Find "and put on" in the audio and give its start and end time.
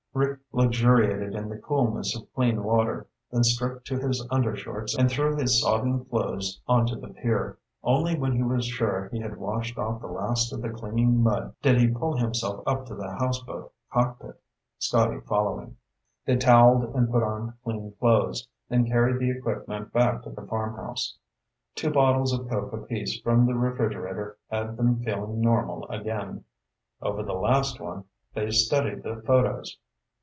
16.93-17.53